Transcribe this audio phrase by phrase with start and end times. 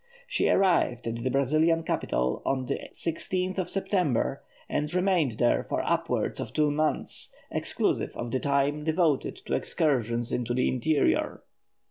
[0.25, 5.83] She arrived at the Brazilian capital on the 16th of September, and remained there for
[5.87, 11.43] upwards of two months, exclusive of the time devoted to excursions into the interior.